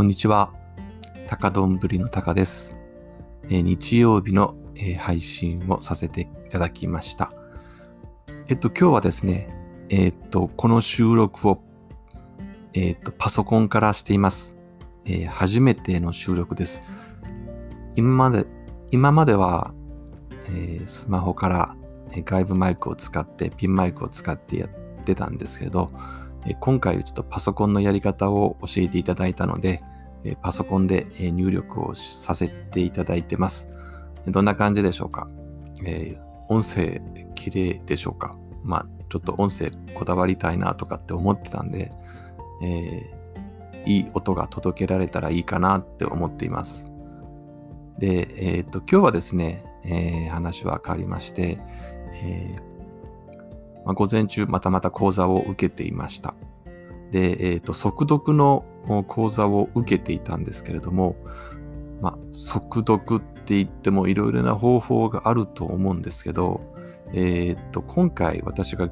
[0.00, 0.50] こんにちは。
[1.28, 2.74] 高どんぶりの高です。
[3.50, 7.34] えー日曜日の、えー配信をさせていただきました。
[8.48, 9.54] えっと、今日はですね、
[9.90, 11.62] えっと、この収録を、
[12.72, 14.56] えっと、パソコンからしています。
[15.04, 16.80] え初めての収録です。
[17.94, 18.46] 今まで、
[18.92, 19.74] 今までは、
[20.48, 21.76] えスマホから、
[22.24, 25.90] 外部マイクを使って、ピンマイクを使ってやってたんですけど、
[26.60, 29.82] 今回ちょっとパソコンのやり方を教えていただいたので、
[30.24, 33.68] えパソコンで入力をさせていただいてます。
[34.26, 35.28] どんな感じでしょうか、
[35.84, 37.00] えー音声
[37.36, 38.36] 綺麗でしょうか？
[38.64, 41.92] まあ、ちょっと音声こだわりたいなとかって思ってたんで、
[42.62, 43.20] えー
[43.86, 46.92] いい音が届けられたらいいかなって思っています。
[47.98, 51.58] で、えっ、と、今日はですね、え話は変わりまして、
[52.12, 52.56] え
[53.86, 56.34] まあ、午前中またまた講座を受けていました。
[57.10, 58.66] で、えっ、と、速読の
[59.06, 61.16] 講座を受けていたんですけれども、
[62.00, 66.60] まあ、速読って言ってもいろいろな方法があると思うんですけど、
[67.12, 68.88] えっ、と、今回私が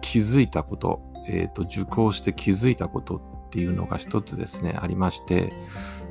[0.00, 5.52] 気づいたこと、えっ、と、受講して気づいたことっていうのが一つですね、ありまして、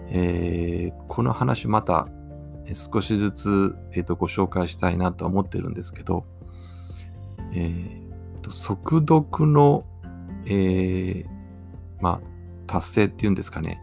[0.10, 2.08] えーこの話また
[2.74, 6.26] 少しずつ、えーとご紹介したいなと思ってるんですけど、
[7.54, 9.86] えーと速読の、
[10.46, 11.26] えー
[12.02, 12.35] まあ、
[12.66, 13.82] 達成っていうんですかね、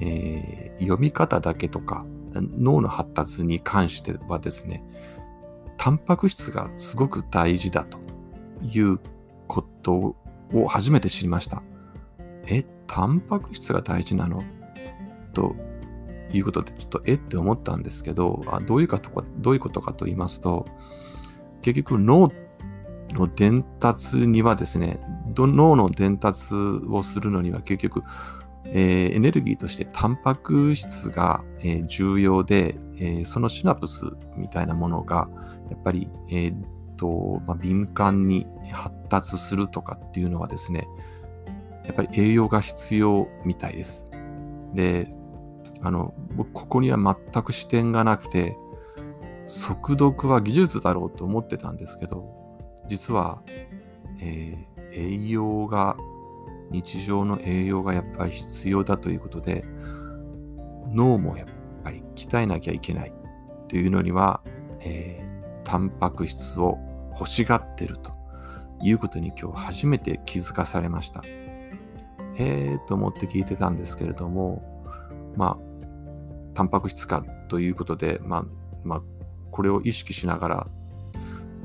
[0.00, 4.84] えー読み方だけとか脳の発達に関してはですね
[5.76, 7.98] タンパク質がすごく大事だと
[8.62, 9.00] いう
[9.48, 10.16] こと
[10.52, 11.62] を初めて知りました。
[12.46, 14.42] え、タンパク質が大事なの？
[15.32, 15.56] と
[16.32, 20.66] いうことでちょっとえって思ったんですけど、あどういうかとか、どういうことかと言いますと、
[21.62, 22.32] 結局脳
[23.10, 25.00] の伝達にはですね、
[25.46, 26.54] 脳の伝達
[26.88, 28.02] をするのには結局、
[28.66, 34.04] えーエネルギーとしてタンパク質が、えー重要で、えーそのシナプス
[34.36, 35.28] みたいなものが
[35.70, 40.86] やっぱり、えーっとまあ、敏感に発達するとかっていうのはですね
[41.84, 44.06] やっぱり栄養が必要みたいです。
[44.74, 45.10] で
[45.80, 46.98] あの僕ここには
[47.32, 48.56] 全く視点がなくて
[49.46, 52.26] 速読は技術だろうと思ってたんですけど
[52.88, 53.42] 実は、
[54.20, 55.96] えー栄養が
[56.70, 59.64] 日常の栄養がやっぱり必要だということで
[60.92, 61.48] 脳もやっ
[61.82, 63.12] ぱり鍛えなきゃいけない
[63.68, 64.42] というのには、
[64.80, 65.28] えー
[65.68, 66.78] タンパク質を
[67.12, 68.10] 欲しがってると
[68.82, 71.22] いうことに今日初めて気づかされました。
[72.36, 74.62] へーと思って聞いてたんですけれども、
[75.36, 78.44] まあ、タンパク質かということで、まあ、
[78.82, 79.02] まあ、
[79.50, 80.66] これを意識しながら、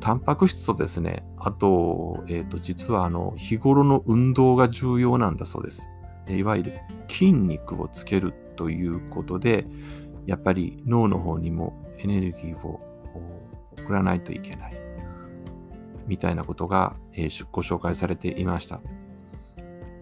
[0.03, 5.89] タンパク質とですね、あと、えっ、と、実はあの、日頃の運動が重要なんだそうです。
[6.27, 6.73] いわゆる
[7.07, 9.65] 筋肉をつけるということで、
[10.25, 12.81] やっぱり脳の方にもエネルギーを
[13.79, 14.77] 送らないといけない。
[16.05, 18.81] みたいなことが、えーご紹介されていました。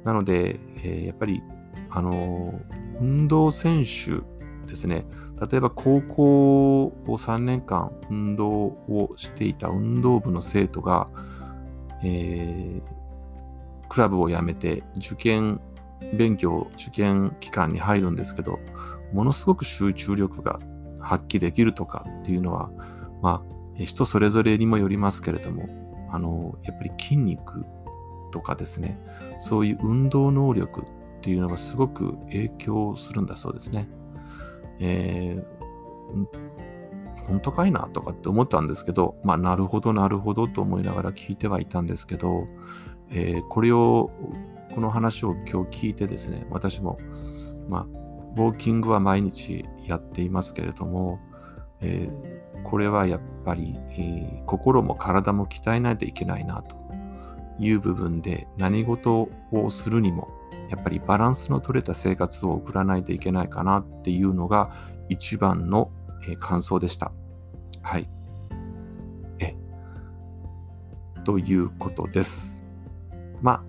[0.03, 1.43] なので、えーやっぱり、
[1.91, 2.59] あの
[2.99, 4.23] 運動選手
[4.71, 5.05] ですね。
[5.39, 11.07] 例えば高校を3年間運動をしていた運動部の生徒が、
[12.03, 13.01] えー
[13.91, 15.59] クラブを辞めて受験
[16.13, 18.57] 勉強、受験期間に入るんですけど、
[19.11, 20.59] ものすごく集中力が
[21.01, 22.69] 発揮できるとかっていうのは、
[23.21, 25.67] まあ、人それぞれにもよりますけれども、
[26.09, 27.65] あの、やっぱり筋肉
[28.31, 28.97] とかですね、
[29.39, 30.85] そういう運動能力っ
[31.19, 33.89] ていうのがすごく影響するんだそうですね。
[34.81, 35.61] えー
[37.27, 42.45] 本当かいなとかって思ったんですけど、まあ、なるほど、なるほどと思いながら聞いてはいたんですけど、
[43.09, 44.11] えーこれを、
[44.73, 46.99] この話を今日聞いてですね、私も、
[47.69, 47.85] まあ、
[48.35, 51.19] ウォーキングは毎日やっていますけれども、
[51.79, 56.75] えーこれはやっぱり、えー心も体も鍛えないといけないなと
[57.59, 60.27] いう部分で何事をするにも
[60.71, 64.71] やっぱりバランスの取れた生活を送らないといけないかなっていうのが
[65.09, 65.91] 一番の、
[66.39, 67.11] 感想でした。
[67.81, 68.07] はい。
[69.39, 69.55] え、
[71.25, 72.63] ということです。
[73.41, 73.63] ま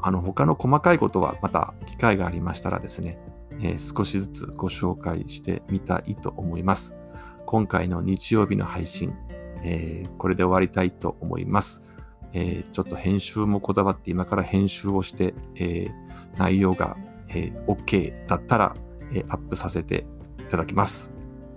[0.00, 3.18] あ、あの他の細かいことはまた機会がありましたらですね、
[3.60, 6.98] えー少しずつご紹介してみたいと思います。
[7.46, 9.14] 今回の日曜日の配信、
[9.62, 11.86] えーこれで終わりたいと思います。
[12.32, 16.96] えーちょっと編集もこだわって今から編集をして、えー内容が、
[17.28, 18.76] えー OK だったら、
[19.12, 20.06] えーアップさせて
[20.40, 21.12] いただきます。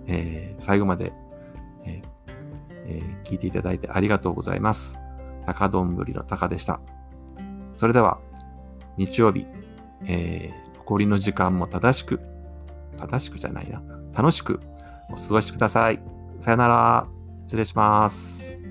[0.06, 1.12] えー最後まで、
[1.84, 2.02] え
[2.86, 4.98] えー聞いていただいてありがとうございます。
[5.46, 6.80] 高どんぶりの高でした。
[7.74, 8.18] それでは、
[8.96, 9.46] 日曜日、
[10.04, 12.20] えー残りの時間も正しく、
[12.96, 13.82] 正しくじゃないな、
[14.12, 14.60] 楽しく
[15.10, 16.02] お過ごしください。
[16.40, 17.06] さよなら。
[17.44, 18.61] 失礼します。